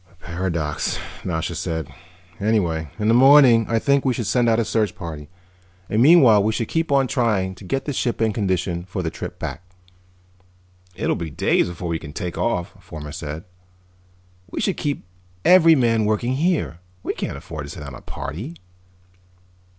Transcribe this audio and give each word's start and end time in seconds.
"A 0.11 0.15
paradox," 0.15 0.97
Nasha 1.23 1.53
said. 1.53 1.87
"Anyhow, 2.39 2.87
in 2.97 3.07
the 3.07 3.13
morning 3.13 3.67
I 3.69 3.77
think 3.77 4.03
we 4.03 4.15
should 4.15 4.25
send 4.25 4.49
out 4.49 4.57
a 4.57 4.65
search 4.65 4.95
party. 4.95 5.29
And 5.91 6.01
meanwhile 6.01 6.41
we 6.43 6.53
should 6.53 6.69
keep 6.69 6.91
on 6.91 7.05
trying 7.05 7.53
to 7.53 7.63
get 7.63 7.85
the 7.85 7.93
ship 7.93 8.19
in 8.19 8.33
condition 8.33 8.83
for 8.85 9.03
the 9.03 9.11
trip 9.11 9.37
back." 9.37 9.61
"It'll 10.95 11.15
be 11.15 11.29
days 11.29 11.67
before 11.69 11.89
we 11.89 11.99
can 11.99 12.13
take 12.13 12.35
off," 12.35 12.73
Fomar 12.83 13.11
said. 13.13 13.43
"We 14.49 14.59
should 14.59 14.75
keep 14.77 15.03
every 15.45 15.75
man 15.75 16.05
working 16.05 16.33
here. 16.33 16.79
We 17.03 17.13
can't 17.13 17.37
afford 17.37 17.65
to 17.65 17.69
send 17.69 17.85
out 17.85 17.93
a 17.93 18.01
party." 18.01 18.55